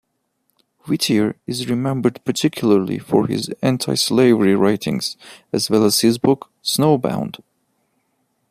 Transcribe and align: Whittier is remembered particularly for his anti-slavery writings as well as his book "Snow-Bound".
Whittier 0.87 1.35
is 1.45 1.69
remembered 1.69 2.25
particularly 2.25 2.97
for 2.97 3.27
his 3.27 3.49
anti-slavery 3.61 4.55
writings 4.55 5.15
as 5.53 5.69
well 5.69 5.85
as 5.85 5.99
his 5.99 6.17
book 6.17 6.49
"Snow-Bound". 6.63 7.37